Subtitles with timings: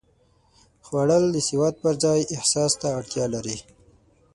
[0.85, 3.57] خوړل د سواد پر ځای احساس ته اړتیا لري